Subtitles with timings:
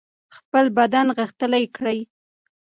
[0.35, 1.99] خپل بدن غښتلی کړئ.